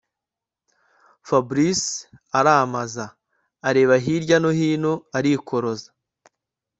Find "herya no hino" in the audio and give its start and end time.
4.05-4.93